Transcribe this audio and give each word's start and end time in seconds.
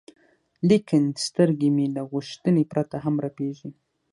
لیکن 0.69 1.03
سترګې 1.25 1.69
مو 1.75 1.85
له 1.95 2.01
غوښتنې 2.11 2.63
پرته 2.71 2.95
هم 3.05 3.15
رپېږي. 3.25 3.69